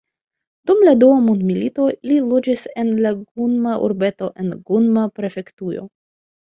Dum 0.69 0.79
la 0.87 0.93
Dua 1.03 1.17
Mondmilito, 1.25 1.89
li 2.13 2.17
loĝis 2.31 2.65
en 2.85 2.91
la 3.07 3.13
Gunma-urbeto 3.21 4.33
en 4.47 4.53
Gunma-prefektujo. 4.73 5.89